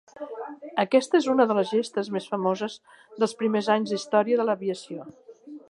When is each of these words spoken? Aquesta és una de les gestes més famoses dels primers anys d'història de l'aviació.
Aquesta 0.83 1.19
és 1.19 1.27
una 1.33 1.45
de 1.51 1.57
les 1.57 1.69
gestes 1.75 2.09
més 2.17 2.27
famoses 2.33 2.79
dels 3.23 3.37
primers 3.45 3.73
anys 3.77 3.95
d'història 3.95 4.41
de 4.41 4.51
l'aviació. 4.51 5.11